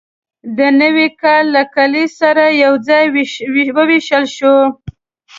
د 0.57 0.59
نوي 0.81 1.07
کال 1.21 1.43
له 1.55 1.63
کلیز 1.75 2.09
سره 2.21 2.43
یوځای 2.63 3.05
وویشل 3.77 4.25
شوه. 4.37 4.63